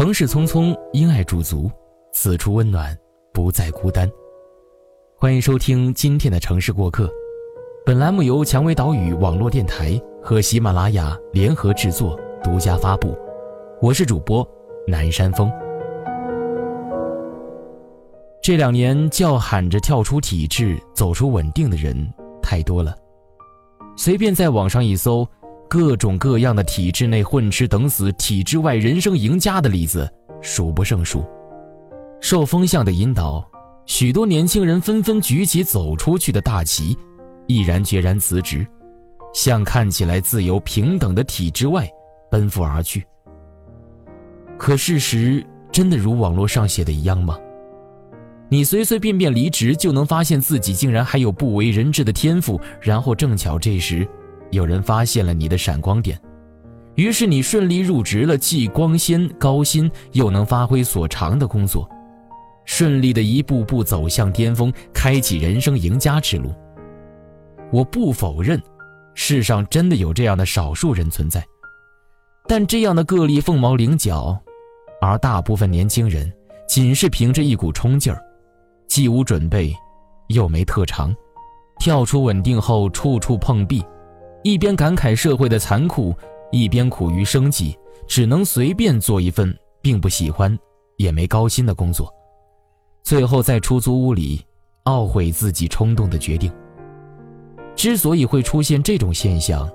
[0.00, 1.70] 城市匆匆，因爱驻足，
[2.10, 2.96] 此处温暖，
[3.34, 4.10] 不再孤单。
[5.14, 7.06] 欢迎收听今天的城市过客，
[7.84, 13.14] 本栏目由蔷薇岛屿网络电台和喜马拉雅联合制作，独家发布。
[13.82, 14.42] 我是主播
[14.88, 15.52] 南山峰。
[18.42, 21.94] 这两年叫喊着跳出体制、走出稳定的人
[22.40, 22.96] 太多了，
[23.98, 25.28] 随便在网上一搜。
[25.70, 30.12] 各种各样的体制内混吃等死、体制外人生赢家的例子
[30.42, 31.24] 数不胜数。
[32.20, 33.48] 受风向的引导，
[33.86, 36.98] 许多年轻人纷纷举起走出去的大旗，
[37.46, 38.66] 毅然决然辞职，
[39.32, 41.88] 向看起来自由平等的体制外
[42.32, 43.06] 奔赴而去。
[44.58, 47.38] 可事实真的如网络上写的一样吗？
[48.48, 54.04] 你随随便便离职，就能发现自己竟然还有不为人知的天赋，然后正巧这时。
[54.50, 56.20] 有人发现了你的闪光点，
[56.96, 61.88] 于是你顺利入职了既光鲜高薪又能发挥所长的工作，
[62.64, 66.52] 顺利的一步步走向巅峰，开启人生赢家之路。
[67.72, 68.60] 我不否认，
[69.14, 71.44] 世上真的有这样的少数人存在，
[72.48, 74.36] 但这样的个例凤毛麟角，
[75.00, 76.30] 而大部分年轻人
[76.68, 78.20] 仅是凭着一股冲劲儿，
[78.88, 79.72] 既无准备，
[80.28, 81.14] 又没特长，
[81.78, 83.82] 跳出稳定后处处碰壁。
[84.42, 86.14] 一边感慨社会的残酷，
[86.50, 90.58] 一边苦于生计，只能随便做一份并不喜欢、
[90.96, 92.12] 也没高薪的工作，
[93.02, 94.44] 最后在出租屋里
[94.84, 96.50] 懊悔自己冲动的决定。
[97.76, 99.70] 之所以会出现这种现象，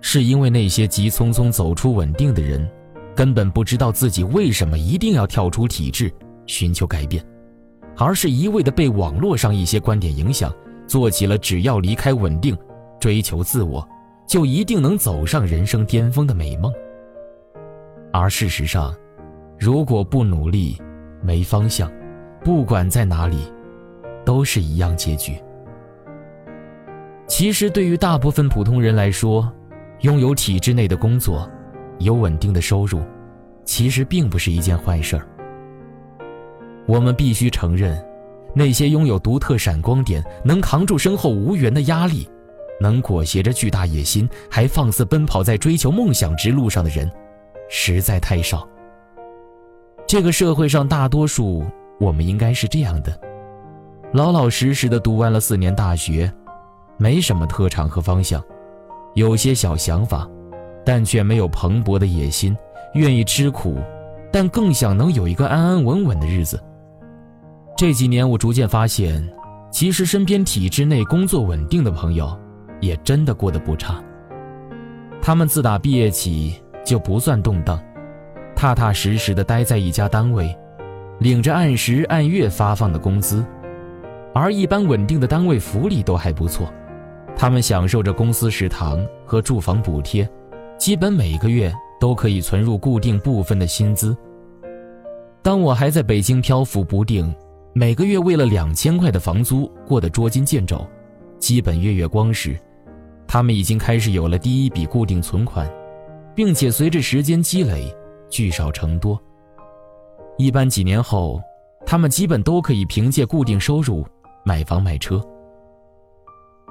[0.00, 2.68] 是因为那些急匆匆走出稳定的人，
[3.14, 6.12] 根本不知道自己为什么一定要跳出体制
[6.46, 7.24] 寻求改变，
[7.96, 10.52] 而是一味的被网络上一些观点影响，
[10.86, 12.56] 做起了只要离开稳定，
[13.00, 13.86] 追求自我。
[14.30, 16.72] 就一定能走上人生巅峰的美梦，
[18.12, 18.94] 而事实上，
[19.58, 20.80] 如果不努力，
[21.20, 21.90] 没方向，
[22.44, 23.52] 不管在哪里，
[24.24, 25.34] 都是一样结局。
[27.26, 29.52] 其实，对于大部分普通人来说，
[30.02, 31.50] 拥有体制内的工作，
[31.98, 33.02] 有稳定的收入，
[33.64, 35.26] 其实并不是一件坏事儿。
[36.86, 38.00] 我们必须承认，
[38.54, 42.30] 那些拥有独特闪光点，能扛住身后无缘的压力。
[42.80, 47.10] 能裹挟着巨大野心，还放肆奔跑在追求梦想之路上的人，
[47.68, 48.66] 实在太少。
[50.06, 51.64] 这个社会上大多数，
[52.00, 53.20] 我们应该是这样的：
[54.12, 56.32] 老老实实的读完了四年大学，
[56.96, 58.42] 没什么特长和方向，
[59.14, 60.26] 有些小想法，
[60.84, 62.56] 但却没有蓬勃的野心，
[62.94, 63.78] 愿意吃苦，
[64.32, 66.58] 但更想能有一个安安稳稳的日子。
[67.76, 69.22] 这几年，我逐渐发现，
[69.70, 72.39] 其实身边体制内工作稳定的朋友。
[72.80, 74.02] 也真的过得不差。
[75.22, 77.78] 他们自打毕业起就不算动荡，
[78.56, 80.56] 踏踏实实的待在一家单位，
[81.18, 83.44] 领着按时按月发放的工资，
[84.34, 86.72] 而一般稳定的单位福利都还不错。
[87.36, 90.28] 他们享受着公司食堂和住房补贴，
[90.78, 94.16] 基本每个月都可以存入固定部分的薪资。
[95.42, 97.34] 当我还在北京漂浮不定，
[97.72, 100.86] 每个月为了两千块的房租过得捉襟见肘，
[101.38, 102.58] 基本月月光时，
[103.32, 105.64] 他们已经开始有了第一笔固定存款，
[106.34, 107.94] 并且随着时间积累，
[108.28, 109.16] 聚少成多。
[110.36, 111.40] 一般几年后，
[111.86, 114.04] 他们基本都可以凭借固定收入
[114.44, 115.24] 买房买车。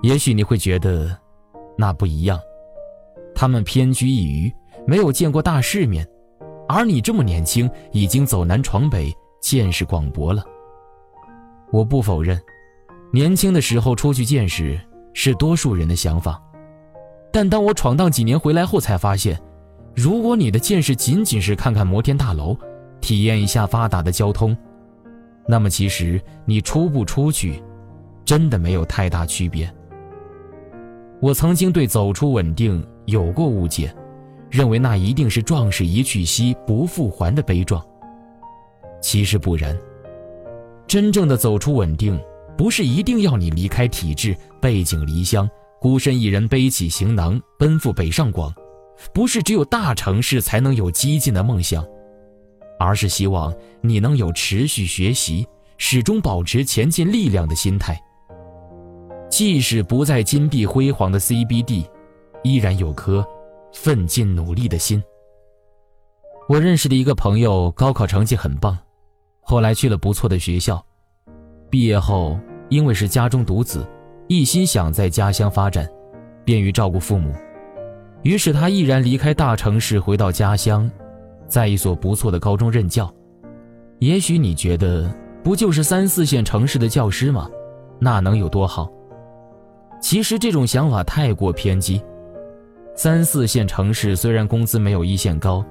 [0.00, 1.10] 也许你会觉得，
[1.76, 2.38] 那不一样，
[3.34, 4.54] 他们偏居一隅，
[4.86, 6.08] 没有见过大世面，
[6.68, 10.44] 而你这么年轻，已经走南闯北，见识广博了。
[11.72, 12.40] 我不否认，
[13.12, 14.80] 年轻的时候出去见识。
[15.16, 16.42] 是多数人的想法，
[17.34, 19.36] 但当我闯荡几年回来后，才发现，
[19.92, 22.56] 如果你的见识仅仅是看看摩天大楼，
[23.00, 24.56] 体验一下发达的交通，
[25.44, 27.60] 那么其实你出不出去，
[28.24, 29.68] 真的没有太大区别。
[31.20, 33.92] 我曾经对走出稳定有过误解，
[34.48, 37.84] 认为那一定是壮士一去兮不复还的悲壮。
[39.02, 39.76] 其实不然，
[40.86, 42.16] 真正的走出稳定。
[42.56, 45.50] 不是一定要你离开体制，背井离乡，
[45.84, 48.50] 孤身一人背起行囊奔赴北上广，
[49.12, 51.86] 不是只有大城市才能有激进的梦想，
[52.80, 55.46] 而是希望你能有持续学习、
[55.76, 58.02] 始终保持前进力量的心态。
[59.28, 61.84] 即使不在金碧辉煌的 CBD，
[62.42, 63.22] 依然有颗
[63.74, 65.04] 奋进努力的心。
[66.48, 68.78] 我认识的一个朋友，高考成绩很棒，
[69.42, 70.82] 后来去了不错的学校。
[71.68, 72.38] 毕业后，
[72.70, 73.86] 因为是家中独子，
[74.26, 75.86] 一心想在家乡发展，
[76.44, 77.32] 便于照顾父母，
[78.22, 80.90] 于是他毅然离开大城市，回到家乡，
[81.46, 83.12] 在一所不错的高中任教。
[83.98, 87.50] 也许你觉得不就是三四线城市的教师吗？
[87.98, 88.90] 那能有多好？
[90.00, 92.02] 其实这种想法太过偏激。
[92.96, 95.64] 三四线城市虽然工资没有一线高，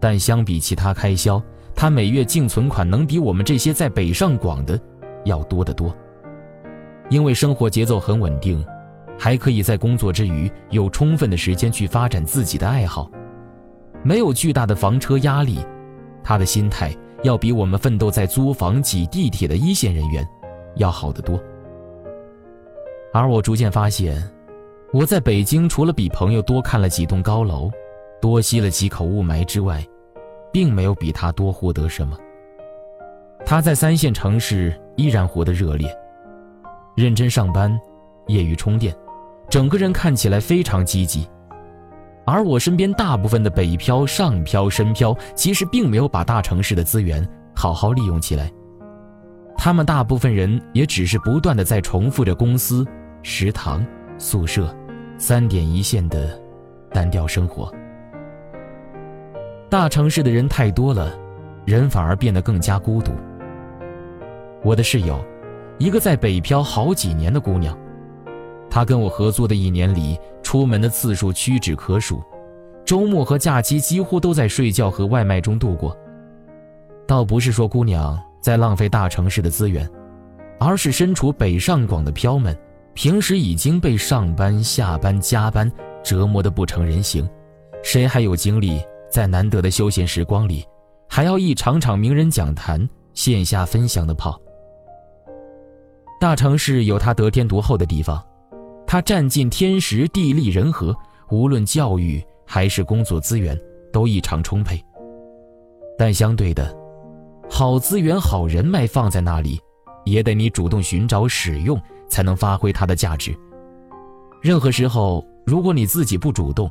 [0.00, 1.42] 但相比其他开销，
[1.74, 4.80] 他每月净存款能比我们这些在北上广的
[5.24, 5.94] 要多得多。
[7.10, 8.64] 因为生活节奏很稳定，
[9.18, 13.10] 还可以在工作之余有充分的时间去发展自己的爱好，
[14.02, 15.58] 没有巨大的房车压力，
[16.24, 20.26] 他的心态要比我们奋斗在租房挤地铁的一线人员
[20.76, 21.38] 要好得多。
[23.12, 24.16] 而我逐渐发现。
[24.92, 27.70] 我在北京除了比朋友多看了几栋高楼，
[28.20, 29.86] 多吸了几口雾霾之外，
[30.52, 32.18] 并没有比他多获得什么。
[33.46, 35.96] 他在三线城市依然活得热烈，
[37.00, 37.76] 认真上班，
[38.26, 38.94] 业余充电，
[39.48, 41.28] 整个人看起来非常积极。
[42.26, 48.50] 而我身边大部分的北漂、上漂、深漂，其实并没有把大城市的资源好好利用起来。
[49.56, 52.86] 他们大部分人也只是不断的在重复着公司、
[53.22, 53.84] 食堂、
[54.18, 54.74] 宿舍。
[55.18, 56.40] 三点一线的
[56.94, 57.70] 单调生活，
[59.68, 61.14] 大城市的人太多了，
[61.66, 63.12] 人反而变得更加孤独。
[64.64, 65.22] 我的室友，
[65.80, 67.76] 一个在北漂好几年的姑娘，
[68.68, 72.22] 她跟我合租的一年里，出门的次数屈指可数，
[72.84, 75.96] 周末和假期几乎都在睡觉和外卖中度过。
[77.06, 79.88] 倒不是说姑娘在浪费大城市的资源，
[80.58, 82.54] 而是身处北上广的漂们。
[82.92, 85.70] 平时已经被上班、下班、加班
[86.02, 87.26] 折磨得不成人形，
[87.82, 90.62] 谁还有精力在难得的休闲时光里，
[91.08, 94.38] 还要一场场名人讲坛、线下分享的跑？
[96.20, 98.22] 大城市有它得天独厚的地方，
[98.86, 100.94] 它占尽天时地利人和，
[101.30, 103.58] 无论教育还是工作资源
[103.90, 104.78] 都异常充沛。
[105.98, 106.76] 但相对的，
[107.48, 109.58] 好资源、好人脉放在那里，
[110.04, 111.80] 也得你主动寻找、使用。
[112.10, 113.32] 才能发挥它的价值。
[114.42, 116.68] 任何时候，如果你自己不主动，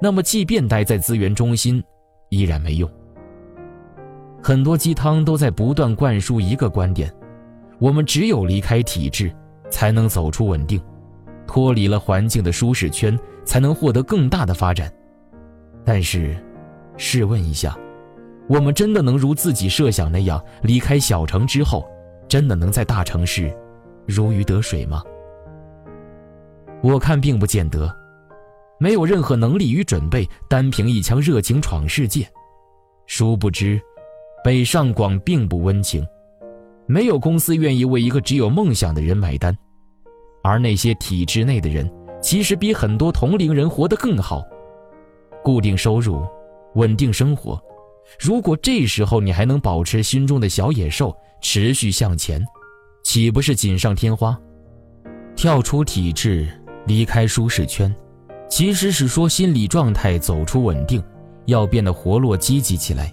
[0.00, 1.82] 那么即便待在资源中心，
[2.28, 2.88] 依然没用。
[4.40, 7.12] 很多鸡汤都在不断灌输一个观点：
[7.78, 9.30] 我们只有离开体制，
[9.70, 10.80] 才能走出稳定，
[11.46, 14.92] 脱离了环境的舒适圈，才能获得更大的发展。
[15.84, 16.36] 但是，
[16.96, 17.76] 试问一下，
[18.48, 21.86] 我们真的能如自己设想那样，离开小城之后，
[22.28, 23.54] 真的能在大城市？
[24.06, 25.02] 如鱼得水吗？
[26.82, 27.94] 我看并不见得，
[28.78, 32.26] 没有任何能力与准备，单凭一腔热情闯世界。
[33.06, 33.80] 殊不知，
[34.42, 36.06] 北上广并不温情，
[36.86, 39.56] 没有公司愿意为一个只有梦想的人买单。
[40.42, 41.90] 而那些体制内的人，
[42.22, 44.44] 其实比很多同龄人活得更好，
[45.42, 46.24] 固定收入，
[46.74, 47.60] 稳定生活。
[48.20, 52.40] 如果这时候你还能保持心中的小野兽，持续向前。
[53.02, 54.38] 岂不是锦上添花？
[55.34, 56.48] 跳出体制，
[56.86, 57.94] 离开舒适圈，
[58.48, 61.02] 其实是说心理状态走出稳定，
[61.46, 63.12] 要变得活络积极起来。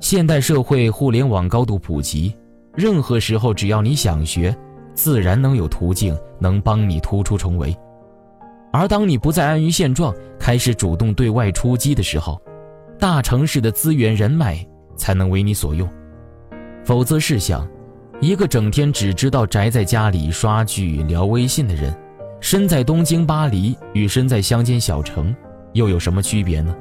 [0.00, 2.34] 现代社会互联网高度普及，
[2.74, 4.56] 任何时候只要你想学，
[4.94, 7.76] 自然能有途径能帮你突出重围。
[8.72, 12.40] 而当你不再安于现状，开始主动对外出击的时候，
[12.98, 14.64] 大城市的资源人脉
[14.96, 15.88] 才能为你所用。
[16.84, 17.68] 否则试想。
[18.20, 21.96] 一个整天只知道宅在家里刷剧、聊微信的人，
[22.40, 25.32] 身在东京、巴黎与身在乡间小城，
[25.72, 26.74] 又有什么区别呢？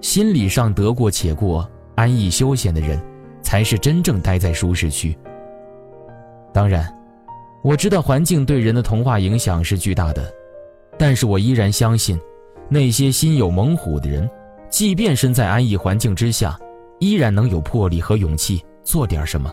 [0.00, 1.68] 心理上得过且过、
[2.00, 2.98] 安逸休闲的人，
[3.42, 5.14] 才是真正待在舒适区。
[6.50, 6.90] 当然，
[7.62, 10.32] 我知道环境对人的同化影响是巨大的，
[10.96, 12.18] 但是我依然相信，
[12.70, 14.26] 那些心有猛虎的人，
[14.70, 16.58] 即便身在安逸环境之下，
[17.00, 19.52] 依然能有魄力和勇气做点什么。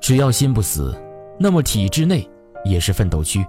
[0.00, 1.00] 只要心不死，
[1.38, 2.28] 那么体制内
[2.64, 3.46] 也是奋斗区。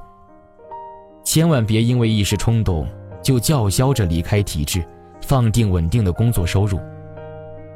[1.24, 2.88] 千万别因为一时冲动
[3.24, 4.86] 就叫嚣着离开体制，
[5.20, 6.80] 放定稳定的工作收入。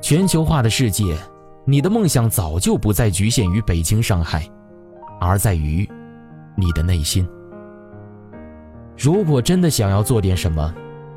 [0.02, 1.16] 全球化的世界，
[1.64, 4.44] 你的梦想早就不再局限于北京、上海，
[5.20, 5.88] 而在于
[6.58, 7.28] 你的内心。
[8.98, 10.74] 如果真的想要做点什么，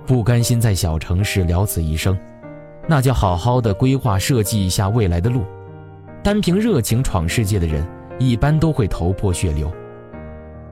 [0.06, 2.16] 不甘心在小城市了此一生，
[2.86, 5.44] 那就好好的规划设计一下未来的路。
[6.22, 7.86] 单凭热情闯世界的人，
[8.18, 9.72] 一般都会头破血流。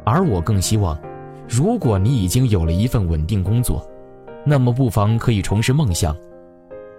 [0.04, 0.98] 而我更希望，
[1.48, 3.82] 如果你已经有了一份稳定工作，
[4.44, 6.14] 那么不妨可以重拾梦想。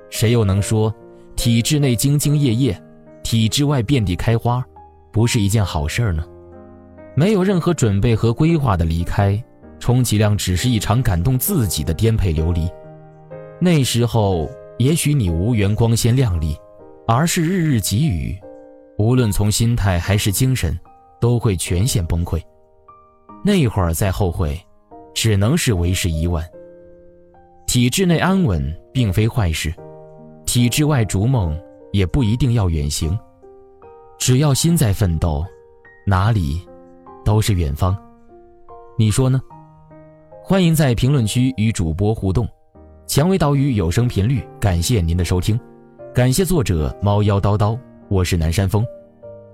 [0.09, 0.93] 谁又能说，
[1.35, 2.81] 体制内兢兢业业，
[3.23, 4.63] 体制外遍地开花，
[5.11, 6.23] 不是一件好事儿呢？
[7.15, 9.41] 没有任何准备和规划的离开，
[9.79, 12.69] 充其量只是一场感动自己的颠沛流离。
[13.59, 16.55] 那时候，也许你无缘光鲜亮丽，
[17.07, 18.37] 而是日日给予，
[18.97, 20.77] 无论从心态还是精神，
[21.19, 22.41] 都会全线崩溃。
[23.45, 24.59] 那会儿再后悔，
[25.13, 26.43] 只能是为时已晚。
[27.67, 29.73] 体制内安稳并非坏事，
[30.53, 31.59] 体制外逐梦
[31.91, 33.17] 也不一定要远行。
[34.19, 35.43] 只要心在奋斗，
[36.05, 36.61] 哪里
[37.25, 37.97] 都是远方。
[38.95, 39.41] 你说呢？
[40.43, 42.47] 欢迎在评论区与主播互动。
[43.07, 45.59] 蔷薇岛屿有声频率，感谢您的收听，
[46.13, 47.75] 感谢作者猫妖叨叨，
[48.07, 48.85] 我是南山峰。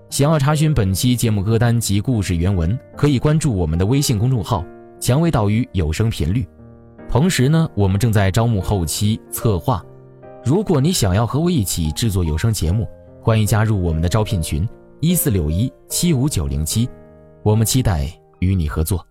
[0.09, 4.65] 想要查询本期节目歌单及故事原文，可以关注我们的微信公众号
[4.99, 6.45] “蔷薇岛屿有声频率”。
[7.07, 9.81] 同时呢，我们正在招募后期策划。
[10.43, 12.87] 如果你想要和我一起制作有声节目，
[13.21, 14.67] 欢迎加入我们的招聘群：
[15.01, 16.89] 一四六一七五九零七。
[17.43, 19.05] 我们期待与你合作。